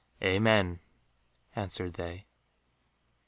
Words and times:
"Amen," 0.23 0.79
answered 1.55 1.93
they. 1.93 2.25